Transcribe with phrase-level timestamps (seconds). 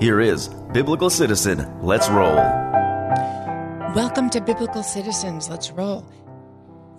[0.00, 1.68] Here is Biblical Citizen.
[1.82, 2.36] Let's roll.
[3.96, 5.48] Welcome to Biblical Citizens.
[5.48, 6.08] Let's roll.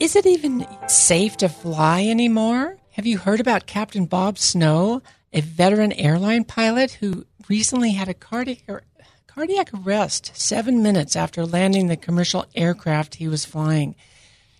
[0.01, 2.75] Is it even safe to fly anymore?
[2.91, 8.13] Have you heard about Captain Bob Snow, a veteran airline pilot who recently had a
[8.13, 8.83] cardiac,
[9.27, 13.95] cardiac arrest seven minutes after landing the commercial aircraft he was flying?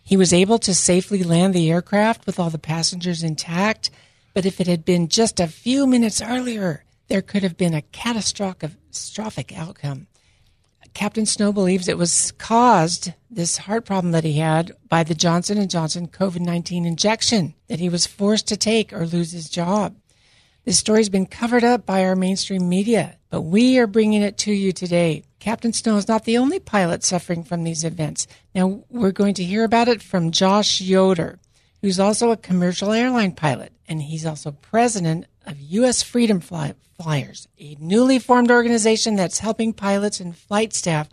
[0.02, 3.90] He was able to safely land the aircraft with all the passengers intact,
[4.34, 7.82] but if it had been just a few minutes earlier, there could have been a
[7.82, 10.08] catastrophic outcome.
[10.94, 15.68] Captain Snow believes it was caused this heart problem that he had by the Johnson
[15.68, 19.96] & Johnson COVID-19 injection that he was forced to take or lose his job.
[20.66, 24.52] This story's been covered up by our mainstream media, but we are bringing it to
[24.52, 25.24] you today.
[25.40, 28.28] Captain Snow is not the only pilot suffering from these events.
[28.54, 31.40] Now, we're going to hear about it from Josh Yoder,
[31.82, 36.04] who's also a commercial airline pilot, and he's also president of U.S.
[36.04, 41.10] Freedom Fly- Flyers, a newly formed organization that's helping pilots and flight staff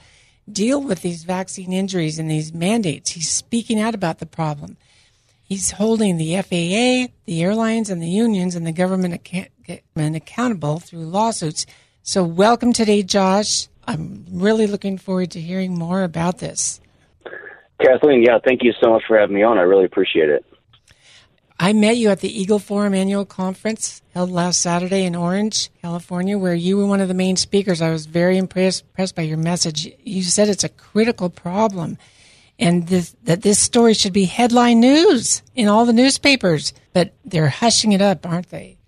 [0.51, 3.11] deal with these vaccine injuries and these mandates.
[3.11, 4.77] He's speaking out about the problem.
[5.42, 9.14] He's holding the FAA, the airlines, and the unions and the government
[9.96, 11.67] accountable through lawsuits.
[12.02, 13.69] So, welcome today, Josh.
[13.86, 16.80] I'm really looking forward to hearing more about this.
[17.80, 19.58] Kathleen, yeah, thank you so much for having me on.
[19.58, 20.45] I really appreciate it.
[21.58, 26.39] I met you at the Eagle Forum annual conference held last Saturday in Orange, California,
[26.39, 27.80] where you were one of the main speakers.
[27.80, 29.89] I was very impressed, impressed by your message.
[30.05, 31.96] You said it's a critical problem
[32.58, 37.48] and this, that this story should be headline news in all the newspapers, but they're
[37.48, 38.78] hushing it up, aren't they?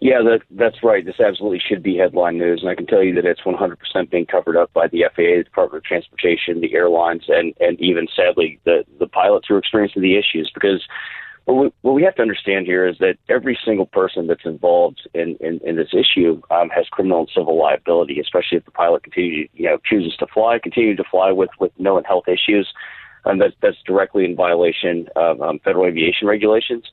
[0.00, 1.04] Yeah, that, that's right.
[1.04, 4.26] This absolutely should be headline news, and I can tell you that it's 100% being
[4.26, 8.60] covered up by the FAA, the Department of Transportation, the airlines, and, and even sadly
[8.64, 10.86] the, the pilots who are experiencing the issues because
[11.46, 15.08] what we, what we have to understand here is that every single person that's involved
[15.14, 19.04] in, in, in this issue um, has criminal and civil liability, especially if the pilot
[19.04, 22.68] continue, you know, chooses to fly, continue to fly with, with known health issues.
[23.24, 26.84] And that, that's directly in violation of um, federal aviation regulations.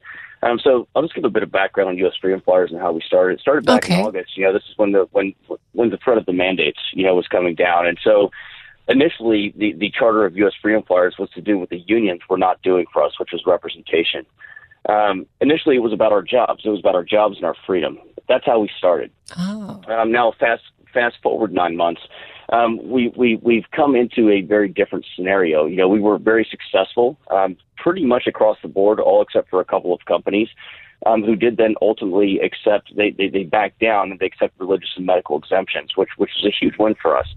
[0.43, 2.13] Um, so I'll just give a bit of background on U.S.
[2.21, 3.39] Freedom Flyers and how we started.
[3.39, 3.99] It started back okay.
[3.99, 4.37] in August.
[4.37, 5.33] You know, this is when the when
[5.71, 8.29] when the threat of the mandates, you know, was coming down, and so
[8.87, 10.53] initially the, the charter of U.S.
[10.61, 13.43] Freedom Flyers was to do what the unions were not doing for us, which was
[13.45, 14.25] representation.
[14.89, 16.63] Um, initially, it was about our jobs.
[16.65, 17.97] It was about our jobs and our freedom.
[18.27, 19.11] That's how we started.
[19.37, 19.81] Oh.
[19.87, 20.63] Um, now, fast
[20.93, 22.01] fast forward nine months,
[22.51, 25.65] um, we we we've come into a very different scenario.
[25.65, 29.59] You know, we were very successful, um, pretty much across the board, all except for
[29.61, 30.49] a couple of companies.
[31.05, 34.91] Um, who did then ultimately accept they, they they backed down and they accept religious
[34.95, 37.27] and medical exemptions, which which is a huge win for us.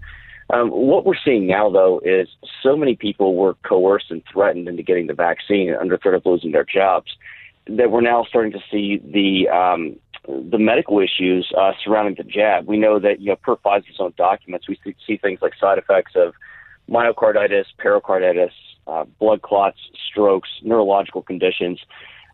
[0.49, 2.29] Um, what we're seeing now, though, is
[2.63, 6.51] so many people were coerced and threatened into getting the vaccine under threat of losing
[6.51, 7.11] their jobs
[7.69, 9.97] that we're now starting to see the um,
[10.27, 12.67] the medical issues uh, surrounding the jab.
[12.67, 16.13] We know that you know per Pfizer's own documents, we see things like side effects
[16.15, 16.33] of
[16.89, 18.53] myocarditis, pericarditis,
[18.87, 19.77] uh, blood clots,
[20.09, 21.79] strokes, neurological conditions.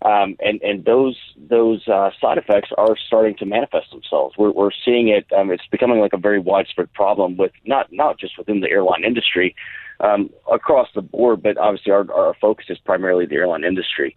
[0.04, 4.36] Um, and and those those uh, side effects are starting to manifest themselves.
[4.38, 5.26] We're we're seeing it.
[5.32, 9.06] Um, it's becoming like a very widespread problem with not not just within the airline
[9.06, 9.56] industry,
[10.02, 14.16] um, across the board, but obviously our our focus is primarily the airline industry.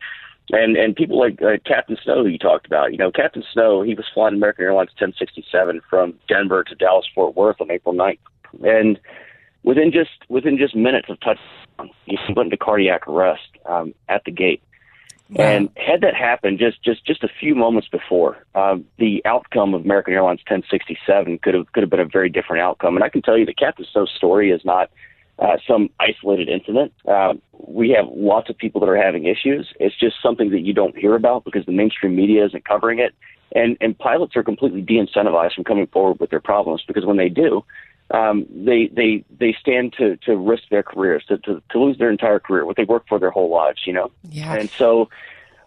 [0.50, 3.82] And and people like uh, Captain Snow, who you talked about, you know, Captain Snow,
[3.82, 8.18] he was flying American Airlines 1067 from Denver to Dallas Fort Worth on April 9th,
[8.64, 8.98] and
[9.62, 14.32] within just within just minutes of touchdown, he went into cardiac arrest um, at the
[14.32, 14.62] gate.
[15.30, 15.44] Wow.
[15.44, 19.84] And had that happened just just just a few moments before, uh, the outcome of
[19.84, 22.94] American Airlines 1067 could have could have been a very different outcome.
[22.94, 23.86] And I can tell you that Captain
[24.16, 24.90] story is not
[25.38, 26.92] uh, some isolated incident.
[27.06, 29.68] Uh, we have lots of people that are having issues.
[29.80, 33.14] It's just something that you don't hear about because the mainstream media isn't covering it.
[33.54, 37.16] And, and pilots are completely de incentivized from coming forward with their problems because when
[37.16, 37.64] they do,
[38.10, 42.10] um, they they they stand to to risk their careers to, to to lose their
[42.10, 44.10] entire career, what they work for their whole lives, you know.
[44.30, 44.54] Yeah.
[44.54, 45.08] And so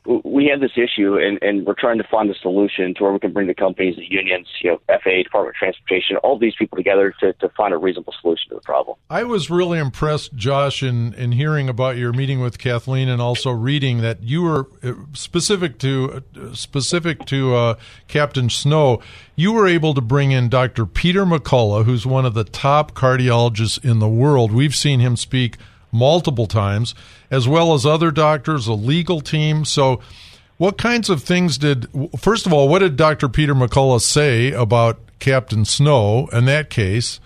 [0.06, 3.20] we have this issue, and, and we're trying to find a solution to where we
[3.20, 6.78] can bring the companies, the unions, you know, FAA, Department of Transportation, all these people
[6.78, 8.98] together to, to find a reasonable solution to the problem.
[9.10, 13.52] I was really impressed, Josh, in, in hearing about your meeting with Kathleen and also
[13.52, 17.76] reading that you were uh, specific to uh, specific to uh,
[18.08, 19.02] Captain Snow.
[19.36, 20.86] You were able to bring in Dr.
[20.86, 24.52] Peter McCullough, who's one of the top cardiologists in the world.
[24.52, 25.58] We've seen him speak
[25.92, 26.96] multiple times,
[27.32, 29.66] as well as other doctors, a legal team.
[29.66, 30.02] So,
[30.58, 31.88] what kinds of things did,
[32.18, 33.30] first of all, what did Dr.
[33.30, 37.20] Peter McCullough say about Captain Snow in that case?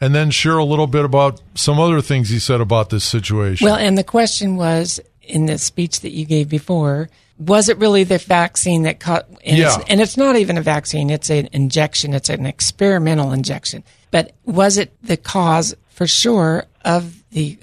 [0.00, 3.64] And then share a little bit about some other things he said about this situation.
[3.64, 7.08] Well, and the question was in the speech that you gave before
[7.38, 9.76] was it really the vaccine that caught and, Yeah.
[9.76, 14.32] it's, and it's not even a vaccine it's an injection it's an experimental injection but
[14.44, 17.58] was it the cause for sure of the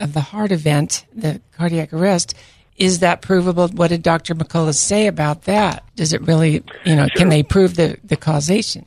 [0.00, 2.34] of the heart event the cardiac arrest
[2.76, 7.06] is that provable what did dr mccullough say about that does it really you know
[7.14, 8.84] can they prove the the causation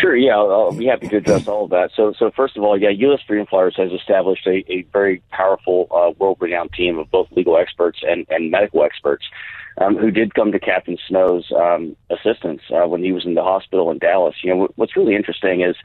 [0.00, 1.90] Sure, yeah, I'll, I'll be happy to address all of that.
[1.96, 3.20] So, so first of all, yeah, U.S.
[3.26, 8.00] Freedom Flyers has established a, a very powerful, uh, world-renowned team of both legal experts
[8.02, 9.24] and, and medical experts
[9.78, 13.42] um, who did come to Captain Snow's um, assistance uh, when he was in the
[13.42, 14.36] hospital in Dallas.
[14.42, 15.76] You know, what's really interesting is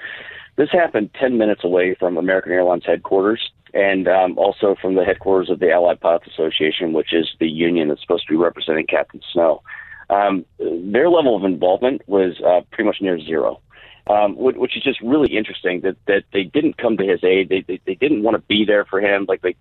[0.56, 5.50] this happened 10 minutes away from American Airlines headquarters and um, also from the headquarters
[5.50, 9.22] of the Allied Pilots Association, which is the union that's supposed to be representing Captain
[9.32, 9.64] Snow.
[10.10, 13.62] Um, their level of involvement was uh, pretty much near zero
[14.08, 17.50] um, which, is just really interesting that that they didn't come to his aid.
[17.50, 19.26] They they, they didn't want to be there for him.
[19.28, 19.56] Like they,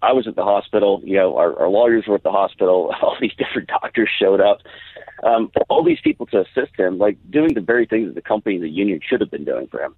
[0.00, 1.02] I was at the hospital.
[1.04, 2.94] You know, our, our lawyers were at the hospital.
[3.02, 4.58] All these different doctors showed up.
[5.22, 8.58] Um, all these people to assist him, like doing the very things that the company,
[8.58, 9.94] the union, should have been doing for him.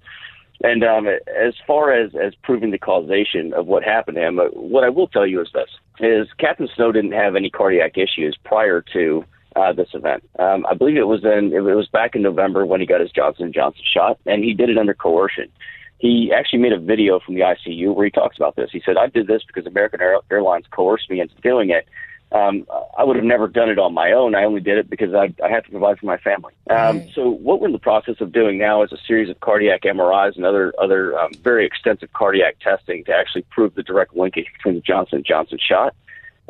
[0.64, 4.44] And um, as far as as proving the causation of what happened to him, uh,
[4.52, 8.36] what I will tell you is this: is Captain Snow didn't have any cardiac issues
[8.44, 9.24] prior to
[9.56, 10.22] uh, this event.
[10.38, 13.10] Um, I believe it was in it was back in November when he got his
[13.10, 15.48] Johnson Johnson shot, and he did it under coercion.
[15.98, 18.70] He actually made a video from the ICU where he talks about this.
[18.72, 21.88] He said, "I did this because American Air- Airlines coerced me into doing it.
[22.32, 24.34] Um, I would have never done it on my own.
[24.34, 27.28] I only did it because I, I had to provide for my family." Um, so,
[27.28, 30.44] what we're in the process of doing now is a series of cardiac MRIs and
[30.44, 34.80] other other um, very extensive cardiac testing to actually prove the direct linkage between the
[34.80, 35.94] Johnson Johnson shot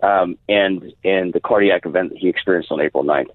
[0.02, 3.30] um, and and the cardiac event that he experienced on April 9th.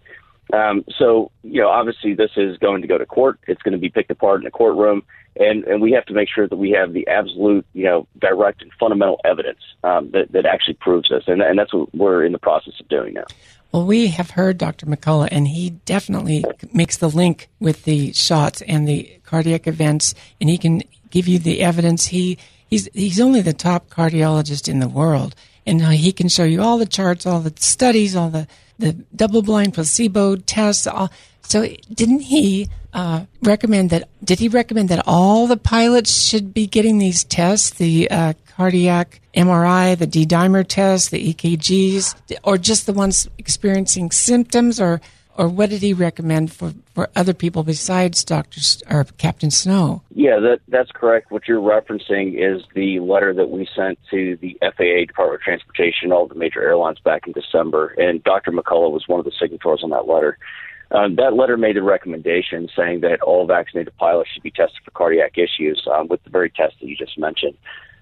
[0.54, 3.40] Um, so, you know, obviously this is going to go to court.
[3.48, 5.04] It's going to be picked apart in a courtroom,
[5.40, 8.62] and, and we have to make sure that we have the absolute, you know, direct
[8.62, 11.24] and fundamental evidence um, that, that actually proves this.
[11.28, 13.26] And, and that's what we're in the process of doing now.
[13.72, 14.86] Well, we have heard Dr.
[14.86, 20.50] McCullough, and he definitely makes the link with the shots and the cardiac events, and
[20.50, 22.08] he can give you the evidence.
[22.08, 22.38] He
[22.70, 25.36] he's he's only the top cardiologist in the world,
[25.66, 28.48] and he can show you all the charts, all the studies, all the
[28.80, 30.88] the double-blind placebo tests.
[30.88, 34.10] All, so, didn't he uh, recommend that?
[34.24, 39.22] Did he recommend that all the pilots should be getting these tests, the uh, cardiac
[39.36, 45.00] MRI, the D dimer test, the EKGs, or just the ones experiencing symptoms, or
[45.38, 50.02] or what did he recommend for, for other people besides Doctor or Captain Snow?
[50.14, 51.32] Yeah, that that's correct.
[51.32, 56.12] What you're referencing is the letter that we sent to the FAA, Department of Transportation,
[56.12, 58.52] all the major airlines back in December, and Dr.
[58.52, 60.38] McCullough was one of the signatories on that letter.
[60.90, 64.92] Um, that letter made a recommendation saying that all vaccinated pilots should be tested for
[64.92, 67.58] cardiac issues um, with the very test that you just mentioned.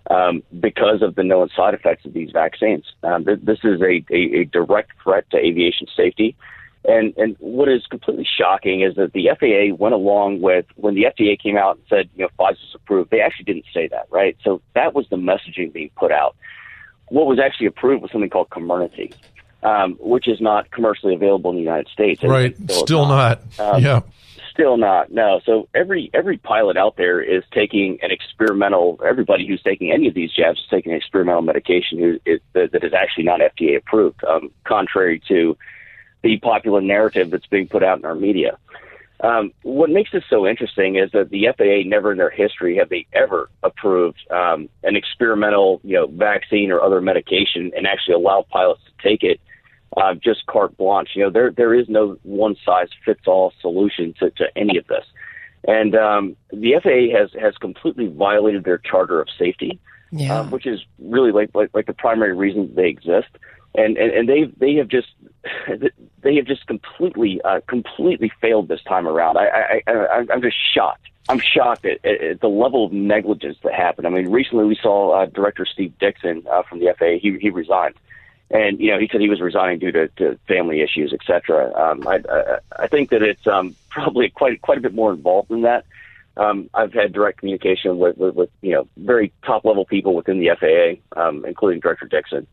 [0.07, 4.05] Um, because of the known side effects of these vaccines, um, th- this is a,
[4.11, 6.35] a, a direct threat to aviation safety.
[6.87, 11.03] And and what is completely shocking is that the FAA went along with when the
[11.03, 13.11] FDA came out and said, you know, Pfizer's approved.
[13.11, 14.37] They actually didn't say that, right?
[14.43, 16.35] So that was the messaging being put out.
[17.09, 19.13] What was actually approved was something called Comirnaty,
[19.63, 22.23] um, which is not commercially available in the United States.
[22.23, 22.55] Right.
[22.55, 23.41] still Still not.
[23.59, 24.01] Um, yeah.
[24.51, 25.11] Still not.
[25.11, 25.41] No.
[25.45, 28.99] So every every pilot out there is taking an experimental.
[29.05, 32.71] Everybody who's taking any of these jabs is taking an experimental medication who is, that,
[32.71, 35.57] that is actually not FDA approved, um, contrary to
[36.25, 38.57] the popular narrative that's being put out in our media.
[39.21, 42.89] Um, what makes this so interesting is that the FAA never in their history have
[42.89, 48.43] they ever approved um, an experimental, you know, vaccine or other medication and actually allow
[48.49, 49.39] pilots to take it
[49.95, 51.11] uh, just carte blanche.
[51.13, 54.87] You know, there there is no one size fits all solution to, to any of
[54.87, 55.05] this,
[55.67, 59.79] and um, the FAA has has completely violated their charter of safety
[60.11, 60.39] Yeah.
[60.39, 63.29] um, which is really like, like like the primary reason they exist.
[63.77, 65.07] And and, and they they have just
[66.21, 69.37] they have just completely uh, completely failed this time around.
[69.37, 71.07] I, I, I I'm just shocked.
[71.27, 74.05] I'm shocked at, at the level of negligence that happened.
[74.05, 77.17] I mean, recently we saw uh, Director Steve Dickson uh, from the FAA.
[77.21, 77.95] He he resigned,
[78.51, 81.73] and you know he said he was resigning due to, to family issues, etc.
[81.73, 85.49] Um, I, I I think that it's um, probably quite quite a bit more involved
[85.49, 85.85] than that.
[86.37, 90.39] Um, I've had direct communication with, with, with you know very top level people within
[90.39, 92.45] the FAA, um, including Director Dickson.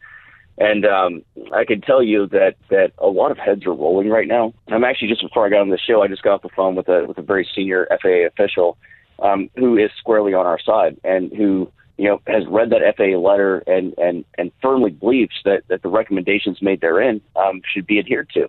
[0.59, 4.29] And um, I can tell you that that a lot of heads are rolling right
[4.29, 4.53] now.
[4.69, 6.75] I'm actually just before I got on the show, I just got off the phone
[6.75, 8.77] with a with a very senior FAA official
[9.19, 13.19] um, who is squarely on our side and who you know has read that FAA
[13.19, 17.99] letter and and and firmly believes that that the recommendations made therein um, should be
[17.99, 18.49] adhered to.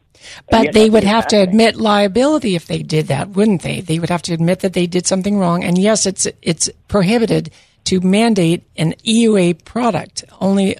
[0.49, 3.81] But they would have to admit liability if they did that, wouldn't they?
[3.81, 5.63] They would have to admit that they did something wrong.
[5.63, 7.51] And yes, it's it's prohibited
[7.85, 10.77] to mandate an EUA product only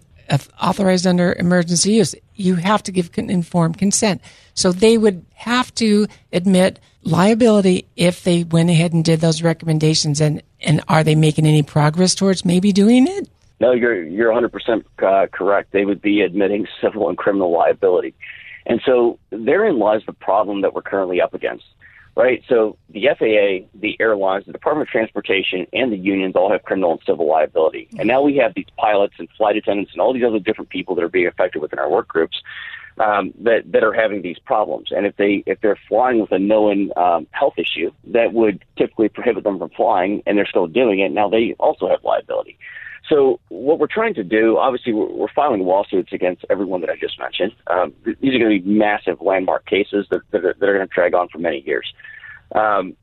[0.62, 2.16] authorized under emergency use.
[2.36, 4.22] You have to give informed consent.
[4.54, 10.22] So they would have to admit liability if they went ahead and did those recommendations.
[10.22, 13.30] And, and are they making any progress towards maybe doing it?
[13.60, 15.72] No, you're you're 100% uh, correct.
[15.72, 18.13] They would be admitting civil and criminal liability.
[18.66, 21.66] And so therein lies the problem that we're currently up against
[22.15, 22.43] right?
[22.48, 26.91] So the FAA, the airlines, the Department of Transportation, and the unions all have criminal
[26.91, 27.88] and civil liability.
[27.98, 30.96] And now we have these pilots and flight attendants and all these other different people
[30.96, 32.41] that are being affected within our work groups
[33.00, 34.89] um, that that are having these problems.
[34.91, 39.10] And if they if they're flying with a known um, health issue that would typically
[39.10, 42.58] prohibit them from flying, and they're still doing it, now they also have liability.
[43.10, 46.95] So what we're trying to do, obviously, we're, we're filing lawsuits against everyone that I
[46.95, 47.53] just mentioned.
[47.67, 50.93] Um, these are going to be massive landmark cases that, that are, are going to
[50.93, 51.93] drag on for many years.
[52.53, 52.95] Um,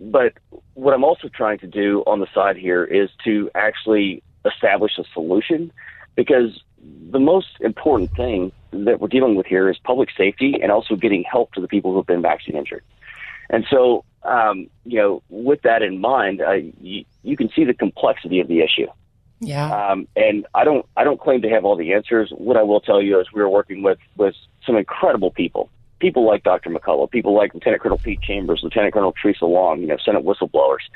[0.00, 0.34] but
[0.74, 5.04] what I'm also trying to do on the side here is to actually establish a
[5.12, 5.72] solution
[6.14, 6.62] because
[7.10, 11.24] the most important thing that we're dealing with here is public safety and also getting
[11.24, 12.84] help to the people who have been vaccine injured.
[13.50, 17.74] And so, um, you know, with that in mind, uh, you, you can see the
[17.74, 18.86] complexity of the issue.
[19.40, 19.90] Yeah.
[19.90, 22.32] Um, and I don't I don't claim to have all the answers.
[22.36, 24.34] What I will tell you is we're working with with
[24.66, 25.70] some incredible people.
[26.00, 26.70] People like Dr.
[26.70, 30.86] McCullough, people like Lieutenant Colonel Pete Chambers, Lieutenant Colonel Teresa Long, you know, Senate whistleblowers,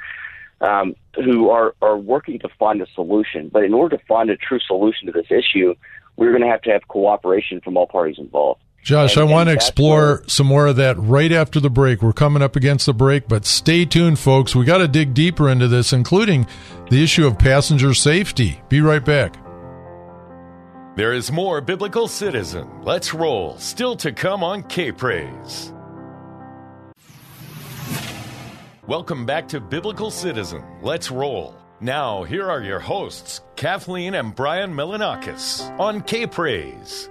[0.61, 3.49] um, who are, are working to find a solution.
[3.49, 5.75] But in order to find a true solution to this issue,
[6.16, 8.61] we're going to have to have cooperation from all parties involved.
[8.82, 12.02] Josh, and, I want to explore where, some more of that right after the break.
[12.02, 14.56] We're coming up against the break, but stay tuned, folks.
[14.56, 16.49] We got to dig deeper into this, including
[16.92, 18.61] the issue of passenger safety.
[18.68, 19.34] Be right back.
[20.94, 22.68] There is more Biblical Citizen.
[22.82, 23.56] Let's roll.
[23.56, 25.72] Still to come on K Praise.
[28.87, 30.62] Welcome back to Biblical Citizen.
[30.82, 31.54] Let's roll.
[31.80, 37.08] Now, here are your hosts, Kathleen and Brian Melonakos on K Praise.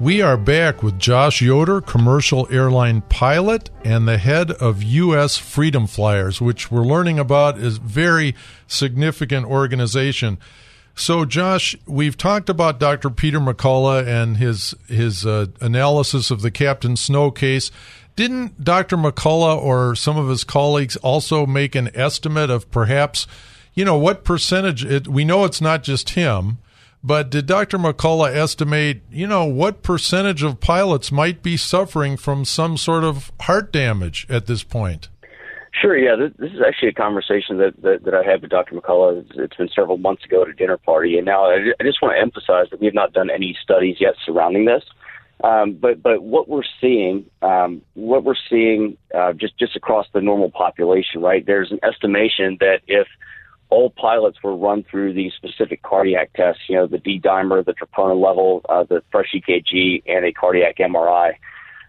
[0.00, 5.36] We are back with Josh Yoder, commercial airline pilot and the head of U.S.
[5.36, 8.34] Freedom Flyers, which we're learning about is very
[8.66, 10.38] significant organization.
[10.94, 13.10] So, Josh, we've talked about Dr.
[13.10, 17.70] Peter McCullough and his his uh, analysis of the Captain Snow case.
[18.16, 18.96] Didn't Dr.
[18.96, 23.26] McCullough or some of his colleagues also make an estimate of perhaps,
[23.74, 24.82] you know, what percentage?
[24.82, 26.56] It, we know it's not just him
[27.02, 27.78] but did Dr.
[27.78, 33.32] McCullough estimate, you know, what percentage of pilots might be suffering from some sort of
[33.40, 35.08] heart damage at this point?
[35.80, 36.16] Sure, yeah.
[36.16, 38.74] This, is actually a conversation that, that, that I had with Dr.
[38.74, 39.24] McCullough.
[39.36, 42.16] It's, been several months ago at a dinner party, and now I, I just want
[42.16, 44.82] to emphasize that we have not done any studies yet surrounding this.
[45.42, 50.20] Um, but but what we're seeing, um, what we're seeing, uh, just just across the
[50.20, 51.46] normal population, right?
[51.46, 53.06] There's an estimation that if
[53.70, 57.72] all pilots were run through these specific cardiac tests, you know, the D dimer, the
[57.72, 61.34] troponin level, uh, the fresh EKG, and a cardiac MRI.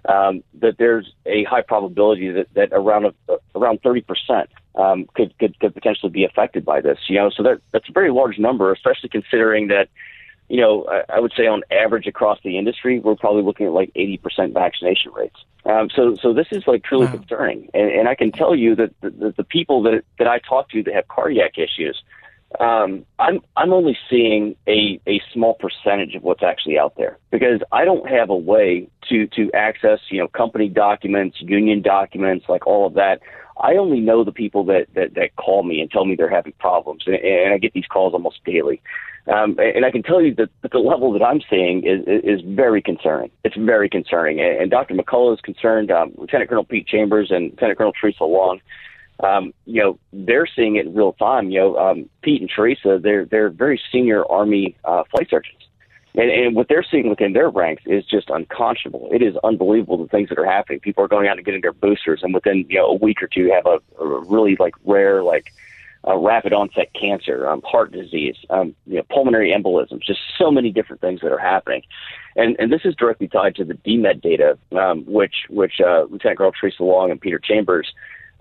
[0.07, 5.37] Um, that there's a high probability that, that around a, around 30 percent um, could,
[5.37, 6.97] could could potentially be affected by this.
[7.07, 9.89] You know, so that that's a very large number, especially considering that
[10.51, 13.71] you know, I, I would say on average across the industry, we're probably looking at
[13.71, 15.37] like 80% vaccination rates.
[15.63, 17.13] Um, so, so this is like truly wow.
[17.13, 17.69] concerning.
[17.73, 20.69] And, and I can tell you that the, the, the people that, that I talk
[20.71, 22.03] to that have cardiac issues,
[22.59, 27.61] um, I'm, I'm only seeing a, a small percentage of what's actually out there because
[27.71, 32.67] I don't have a way to, to access, you know, company documents, union documents, like
[32.67, 33.21] all of that.
[33.57, 36.53] I only know the people that, that, that call me and tell me they're having
[36.59, 37.03] problems.
[37.05, 38.81] And, and I get these calls almost daily.
[39.27, 42.81] Um, and I can tell you that, the level that I'm seeing is, is very
[42.81, 43.29] concerning.
[43.43, 44.39] It's very concerning.
[44.39, 44.95] And, and Dr.
[44.95, 45.91] McCullough is concerned.
[45.91, 48.59] Um, Lieutenant Colonel Pete Chambers and Lieutenant Colonel Teresa Long,
[49.23, 51.51] um, you know, they're seeing it in real time.
[51.51, 55.57] You know, um, Pete and Teresa, they're they're very senior Army uh, flight surgeons.
[56.13, 59.07] And, and what they're seeing within their ranks is just unconscionable.
[59.13, 60.81] It is unbelievable the things that are happening.
[60.81, 63.27] People are going out and getting their boosters, and within you know a week or
[63.27, 65.53] two, have a, a really like rare like
[66.07, 70.71] uh, rapid onset cancer, um, heart disease, um, you know, pulmonary embolisms, just so many
[70.71, 71.83] different things that are happening.
[72.35, 76.37] And, and this is directly tied to the DMED data, um, which, which uh, Lieutenant
[76.37, 77.91] Colonel Teresa Long and Peter Chambers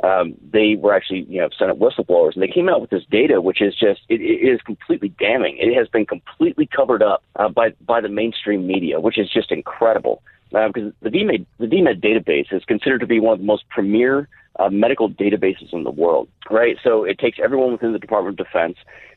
[0.02, 3.40] um, they were actually, you know, Senate whistleblowers, and they came out with this data,
[3.40, 5.58] which is just it, it is completely damning.
[5.58, 9.52] It has been completely covered up uh, by by the mainstream media, which is just
[9.52, 10.22] incredible.
[10.50, 14.28] Because the DMED the DMED database is considered to be one of the most premier
[14.60, 16.76] uh, medical databases in the world, right?
[16.84, 18.76] So it takes everyone within the Department of Defense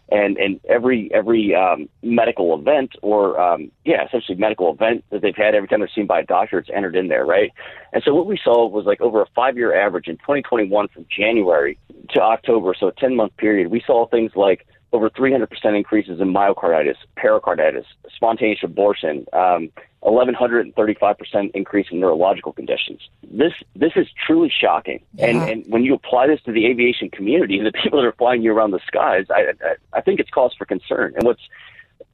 [0.10, 5.36] and and every every um, medical event or um, yeah, essentially medical event that they've
[5.36, 7.52] had every time they're seen by a doctor, it's entered in there, right?
[7.94, 11.06] And so what we saw was like over a five year average in 2021 from
[11.10, 11.78] January
[12.12, 16.32] to October, so a 10 month period, we saw things like over 300% increases in
[16.32, 17.86] myocarditis, pericarditis,
[18.16, 19.70] spontaneous abortion, um,
[20.04, 23.02] 1135% increase in neurological conditions.
[23.24, 25.02] This this is truly shocking.
[25.16, 25.28] Yeah.
[25.28, 28.14] And and when you apply this to the aviation community, and the people that are
[28.14, 31.14] flying you around the skies, I, I I think it's cause for concern.
[31.16, 31.42] And what's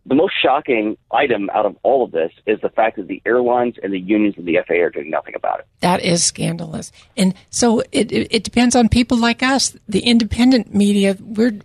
[0.06, 3.76] the most shocking item out of all of this is the fact that the airlines
[3.82, 5.68] and the unions and the FAA are doing nothing about it.
[5.82, 6.92] That is scandalous.
[7.16, 11.18] And so it, it, it depends on people like us, the independent media.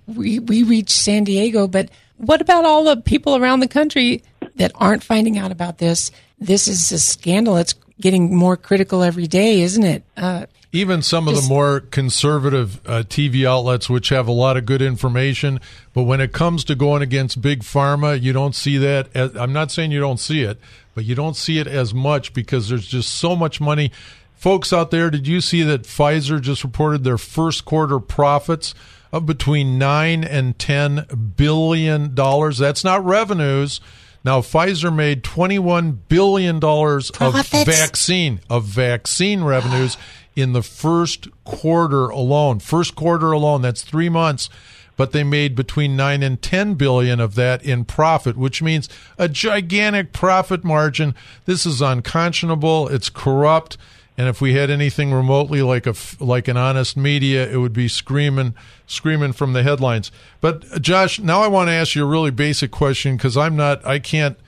[0.06, 4.22] We, we reach San Diego, but what about all the people around the country
[4.56, 6.10] that aren't finding out about this?
[6.38, 7.56] This is a scandal.
[7.56, 10.02] It's getting more critical every day, isn't it?
[10.16, 14.66] Uh, even some of the more conservative uh, TV outlets, which have a lot of
[14.66, 15.60] good information,
[15.92, 19.08] but when it comes to going against big pharma, you don't see that.
[19.14, 20.58] As, I'm not saying you don't see it,
[20.94, 23.92] but you don't see it as much because there's just so much money.
[24.34, 28.74] Folks out there, did you see that Pfizer just reported their first quarter profits
[29.12, 32.58] of between nine and ten billion dollars?
[32.58, 33.80] That's not revenues.
[34.24, 39.98] Now, Pfizer made $21 billion of vaccine, of vaccine revenues
[40.34, 42.58] in the first quarter alone.
[42.58, 44.48] First quarter alone, that's three months.
[44.96, 49.28] But they made between nine and ten billion of that in profit, which means a
[49.28, 51.16] gigantic profit margin.
[51.46, 52.86] This is unconscionable.
[52.88, 53.76] It's corrupt.
[54.16, 57.88] And if we had anything remotely like a like an honest media, it would be
[57.88, 58.54] screaming
[58.86, 60.12] screaming from the headlines.
[60.40, 63.56] But uh, Josh, now I want to ask you a really basic question because I'm
[63.56, 64.38] not I can't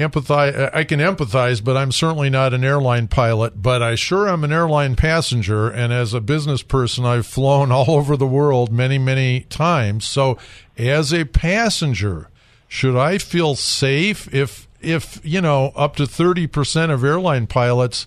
[0.00, 0.74] empathize.
[0.74, 3.62] I can empathize, but I'm certainly not an airline pilot.
[3.62, 7.90] But I sure am an airline passenger, and as a business person, I've flown all
[7.90, 10.04] over the world many, many times.
[10.04, 10.36] So,
[10.76, 12.28] as a passenger,
[12.66, 18.06] should I feel safe if, if you know, up to thirty percent of airline pilots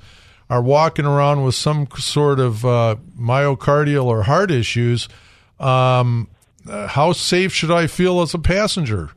[0.49, 5.07] are walking around with some sort of uh, myocardial or heart issues?
[5.59, 6.27] Um,
[6.67, 9.11] uh, how safe should I feel as a passenger?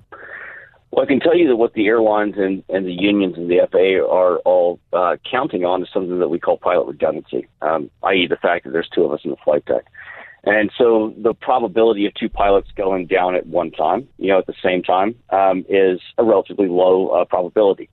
[0.91, 3.67] Well, I can tell you that what the airlines and, and the unions and the
[3.71, 8.27] FAA are all uh, counting on is something that we call pilot redundancy, um, i.e.,
[8.29, 9.87] the fact that there's two of us in the flight deck.
[10.45, 14.47] And so the probability of two pilots going down at one time, you know, at
[14.47, 17.89] the same time, um, is a relatively low uh, probability.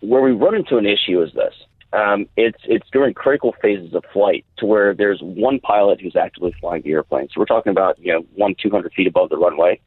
[0.00, 1.54] Where we run into an issue is this.
[1.94, 6.52] Um, it's it's during critical phases of flight to where there's one pilot who's actively
[6.60, 7.28] flying the airplane.
[7.28, 9.80] So we're talking about you know one 200 feet above the runway,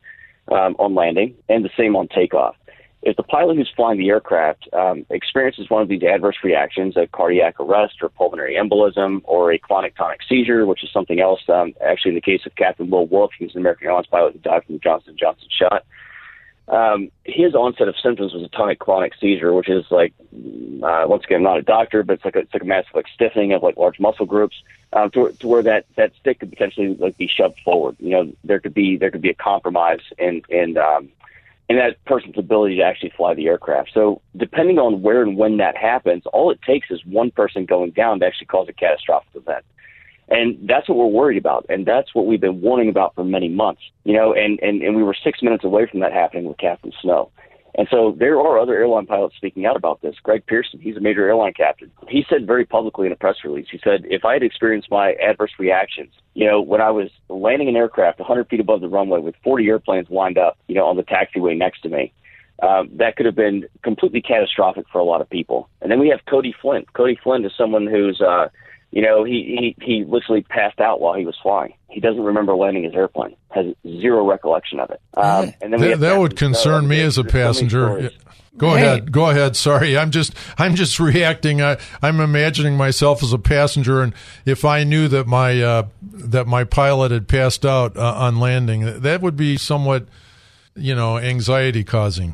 [0.50, 2.56] um, on landing, and the same on takeoff.
[3.04, 7.08] If the pilot who's flying the aircraft um, experiences one of these adverse reactions, a
[7.08, 11.74] cardiac arrest or pulmonary embolism or a clonic tonic seizure, which is something else, um,
[11.86, 14.40] actually in the case of Captain Will Wolf, he was an American Airlines pilot who
[14.40, 15.86] died from the Johnson Johnson shot.
[16.68, 20.14] Um, his onset of symptoms was a tonic clonic seizure, which is like,
[20.84, 22.94] uh, once again, I'm not a doctor, but it's like a, it's like a massive
[22.94, 26.50] like stiffening of like large muscle groups um, to, to where that, that stick could
[26.50, 27.96] potentially like be shoved forward.
[28.00, 31.10] You know, there could be there could be a compromise in in um,
[31.70, 33.92] in that person's ability to actually fly the aircraft.
[33.94, 37.92] So depending on where and when that happens, all it takes is one person going
[37.92, 39.66] down to actually cause a catastrophic event.
[40.30, 41.66] And that's what we're worried about.
[41.70, 44.96] And that's what we've been warning about for many months, you know, and, and, and
[44.96, 47.32] we were six minutes away from that happening with Captain Snow.
[47.78, 50.16] And so there are other airline pilots speaking out about this.
[50.24, 51.92] Greg Pearson, he's a major airline captain.
[52.10, 55.14] He said very publicly in a press release, he said, if I had experienced my
[55.14, 59.20] adverse reactions, you know, when I was landing an aircraft 100 feet above the runway
[59.20, 62.12] with 40 airplanes lined up, you know, on the taxiway next to me,
[62.64, 65.70] um, that could have been completely catastrophic for a lot of people.
[65.80, 66.92] And then we have Cody Flint.
[66.94, 68.48] Cody Flint is someone who's, uh,
[68.92, 71.74] you know, he, he, he literally passed out while he was flying.
[71.90, 75.02] He doesn't remember landing his airplane, has zero recollection of it.
[75.14, 78.12] Um, and then that, that would concern me as a passenger.
[78.58, 78.84] Go right.
[78.84, 79.12] ahead.
[79.12, 79.56] Go ahead.
[79.56, 81.62] Sorry, I'm just I'm just reacting.
[81.62, 84.14] I, I'm imagining myself as a passenger, and
[84.46, 89.02] if I knew that my uh, that my pilot had passed out uh, on landing,
[89.02, 90.08] that would be somewhat,
[90.76, 92.34] you know, anxiety causing.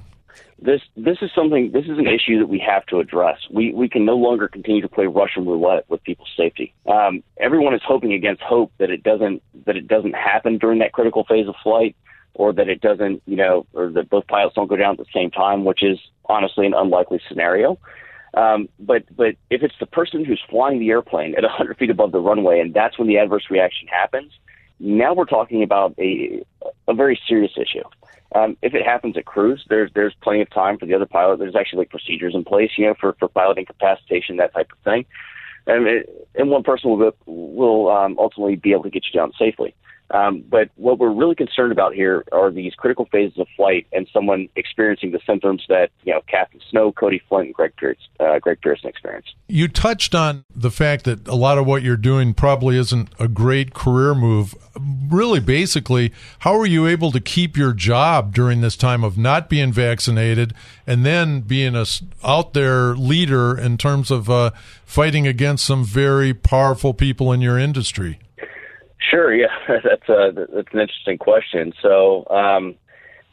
[0.61, 1.71] This this is something.
[1.71, 3.37] This is an issue that we have to address.
[3.49, 6.73] We we can no longer continue to play Russian roulette with people's safety.
[6.85, 10.93] Um, everyone is hoping against hope that it doesn't that it doesn't happen during that
[10.93, 11.95] critical phase of flight
[12.35, 15.05] or that it doesn't, you know, or that both pilots don't go down at the
[15.13, 17.77] same time, which is honestly an unlikely scenario.
[18.33, 22.11] Um, but but if it's the person who's flying the airplane at 100 feet above
[22.11, 24.31] the runway, and that's when the adverse reaction happens,
[24.79, 26.43] now we're talking about a
[26.87, 27.83] a very serious issue.
[28.35, 31.39] Um, if it happens at cruise, there's there's plenty of time for the other pilot.
[31.39, 34.77] There's actually like procedures in place, you know, for for pilot incapacitation, that type of
[34.83, 35.05] thing.
[35.65, 39.31] And, it, and one person will will um, ultimately be able to get you down
[39.37, 39.75] safely.
[40.13, 44.07] Um, but what we're really concerned about here are these critical phases of flight and
[44.13, 47.73] someone experiencing the symptoms that you know Captain Snow, Cody Flint, and Greg
[48.19, 49.33] uh, Greg Pearson experienced.
[49.47, 53.27] You touched on the fact that a lot of what you're doing probably isn't a
[53.27, 54.53] great career move.
[54.79, 59.49] Really, basically, how are you able to keep your job during this time of not
[59.49, 60.53] being vaccinated
[60.85, 61.85] and then being a
[62.23, 64.51] out there leader in terms of uh,
[64.85, 68.19] fighting against some very powerful people in your industry?
[69.09, 69.33] Sure.
[69.33, 71.73] Yeah, that's a that's an interesting question.
[71.81, 72.75] So, um,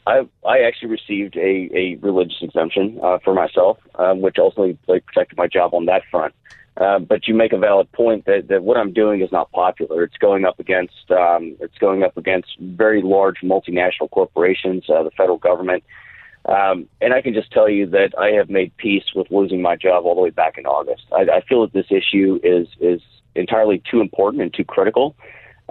[0.07, 5.05] I I actually received a, a religious exemption uh, for myself, um, which ultimately like,
[5.05, 6.33] protected my job on that front.
[6.77, 10.03] Uh, but you make a valid point that, that what I'm doing is not popular.
[10.03, 15.11] It's going up against um, it's going up against very large multinational corporations, uh, the
[15.11, 15.83] federal government,
[16.45, 19.75] um, and I can just tell you that I have made peace with losing my
[19.75, 21.03] job all the way back in August.
[21.11, 23.01] I, I feel that this issue is is
[23.35, 25.15] entirely too important and too critical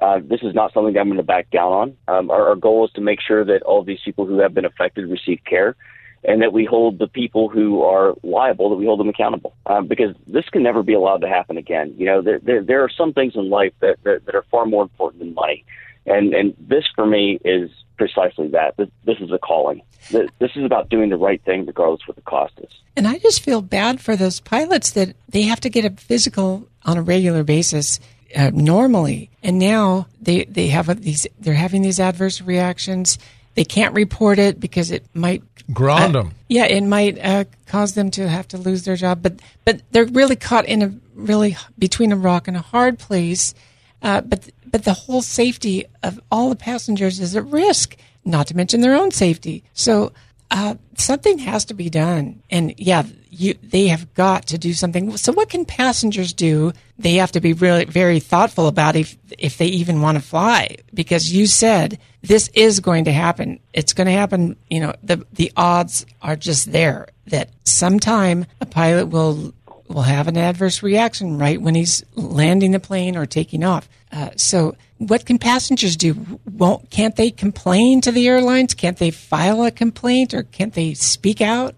[0.00, 1.96] uh, this is not something I'm going to back down on.
[2.08, 4.64] Um, our, our goal is to make sure that all these people who have been
[4.64, 5.76] affected receive care
[6.24, 9.54] and that we hold the people who are liable, that we hold them accountable.
[9.66, 11.94] Um, because this can never be allowed to happen again.
[11.96, 14.66] You know, there, there, there are some things in life that, that, that are far
[14.66, 15.64] more important than money.
[16.06, 18.76] And, and this for me is precisely that.
[18.76, 19.82] This, this is a calling.
[20.10, 22.72] This, this is about doing the right thing regardless of what the cost is.
[22.96, 26.68] And I just feel bad for those pilots that they have to get a physical
[26.84, 28.00] on a regular basis
[28.36, 33.18] uh, normally, and now they they have these they're having these adverse reactions.
[33.54, 36.32] They can't report it because it might ground uh, them.
[36.48, 39.22] Yeah, it might uh, cause them to have to lose their job.
[39.22, 43.54] But but they're really caught in a really between a rock and a hard place.
[44.02, 47.96] Uh, but but the whole safety of all the passengers is at risk.
[48.24, 49.64] Not to mention their own safety.
[49.72, 50.12] So
[50.50, 52.42] uh, something has to be done.
[52.50, 55.16] And yeah, you, they have got to do something.
[55.16, 56.72] So what can passengers do?
[56.98, 60.76] They have to be really very thoughtful about if, if they even want to fly,
[60.92, 63.60] because you said this is going to happen.
[63.72, 64.56] It's going to happen.
[64.68, 69.54] You know, the, the odds are just there that sometime a pilot will,
[69.88, 73.88] will have an adverse reaction right when he's landing the plane or taking off.
[74.12, 76.40] Uh, so what can passengers do?
[76.52, 78.74] Won't, can't they complain to the airlines?
[78.74, 81.74] Can't they file a complaint or can't they speak out?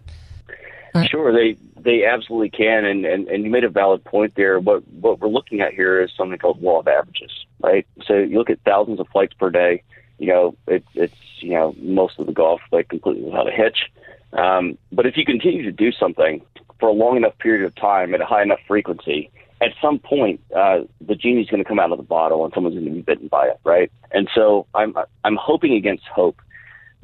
[1.11, 4.61] Sure, they they absolutely can, and, and and you made a valid point there.
[4.61, 7.31] What what we're looking at here is something called law of averages,
[7.63, 7.87] right?
[8.07, 9.83] So you look at thousands of flights per day.
[10.19, 13.91] You know, it, it's you know most of the golf like completely without a hitch.
[14.33, 16.43] Um, but if you continue to do something
[16.79, 19.31] for a long enough period of time at a high enough frequency,
[19.63, 22.75] at some point uh, the genie's going to come out of the bottle and someone's
[22.75, 23.91] going to be bitten by it, right?
[24.11, 26.43] And so I'm I'm hoping against hope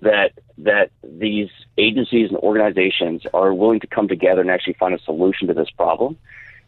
[0.01, 4.99] that that these agencies and organizations are willing to come together and actually find a
[4.99, 6.17] solution to this problem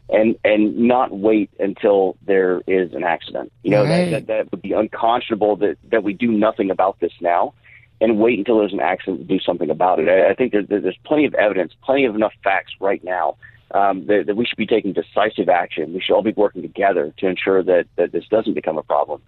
[0.09, 3.51] and and not wait until there is an accident.
[3.63, 4.11] You know, right.
[4.11, 7.53] that, that, that would be unconscionable that, that we do nothing about this now
[8.01, 10.09] and wait until there's an accident to do something about it.
[10.09, 13.37] I, I think there, there's plenty of evidence, plenty of enough facts right now
[13.71, 15.93] um, that, that we should be taking decisive action.
[15.93, 19.21] We should all be working together to ensure that, that this doesn't become a problem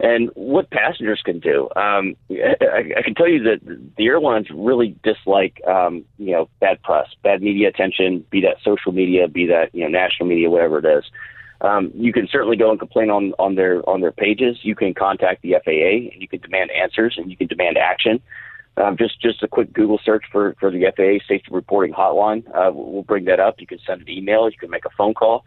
[0.00, 1.68] and what passengers can do.
[1.76, 3.60] Um, I, I can tell you that
[3.96, 8.92] the airlines really dislike, um, you know, bad press, bad media attention, be that social
[8.92, 11.04] media, be that you know national media, whatever it is.
[11.60, 14.58] Um, you can certainly go and complain on on their on their pages.
[14.62, 18.20] You can contact the FAA and you can demand answers and you can demand action.
[18.76, 22.44] Um, just just a quick Google search for for the FAA Safety Reporting Hotline.
[22.48, 23.60] Uh, we'll bring that up.
[23.60, 24.50] You can send an email.
[24.50, 25.44] You can make a phone call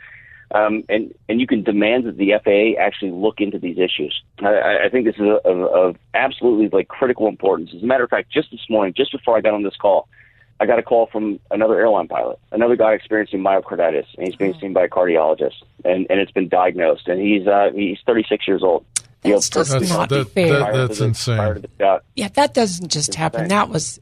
[0.52, 4.22] um, and and you can demand that the FAA actually look into these issues.
[4.40, 7.72] I, I think this is of, of absolutely like critical importance.
[7.76, 10.08] As a matter of fact, just this morning, just before I got on this call,
[10.60, 14.54] I got a call from another airline pilot, another guy experiencing myocarditis, and he's being
[14.60, 18.64] seen by a cardiologist, and and it's been diagnosed, and he's uh, he's 36 years
[18.64, 18.86] old.
[19.24, 20.60] That's just that's, not that, fair.
[20.60, 21.66] That, that's insane.
[22.16, 23.50] Yeah, that doesn't just happen.
[23.50, 24.00] That was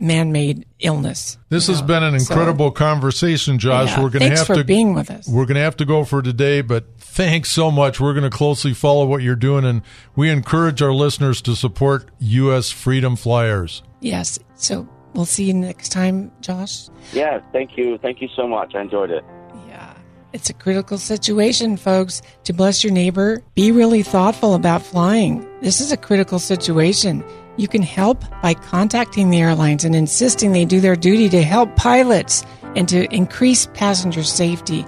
[0.00, 1.38] man-made illness.
[1.48, 3.88] This has been an incredible so, conversation, Josh.
[3.88, 5.28] Yeah, we're going to have to being with us.
[5.28, 8.00] We're going to have to go for today, but thanks so much.
[8.00, 9.82] We're going to closely follow what you're doing, and
[10.14, 12.70] we encourage our listeners to support U.S.
[12.70, 13.82] Freedom Flyers.
[14.00, 14.38] Yes.
[14.54, 16.88] So we'll see you next time, Josh.
[17.12, 17.40] Yeah.
[17.52, 17.98] Thank you.
[17.98, 18.74] Thank you so much.
[18.74, 19.24] I enjoyed it.
[19.66, 19.94] Yeah.
[20.32, 22.22] It's a critical situation, folks.
[22.44, 25.48] To bless your neighbor, be really thoughtful about flying.
[25.60, 27.24] This is a critical situation.
[27.58, 31.74] You can help by contacting the airlines and insisting they do their duty to help
[31.76, 32.44] pilots
[32.76, 34.86] and to increase passenger safety.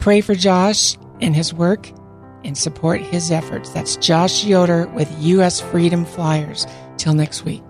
[0.00, 1.90] Pray for Josh and his work
[2.44, 3.70] and support his efforts.
[3.70, 5.60] That's Josh Yoder with U.S.
[5.60, 6.66] Freedom Flyers.
[6.96, 7.62] Till next week.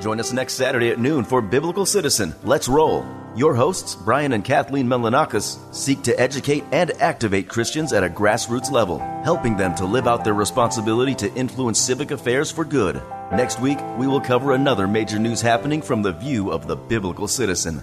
[0.00, 2.34] Join us next Saturday at noon for Biblical Citizen.
[2.42, 3.06] Let's roll.
[3.36, 8.70] Your hosts, Brian and Kathleen Melonakos, seek to educate and activate Christians at a grassroots
[8.70, 13.02] level, helping them to live out their responsibility to influence civic affairs for good.
[13.32, 17.26] Next week, we will cover another major news happening from the view of the biblical
[17.26, 17.82] citizen.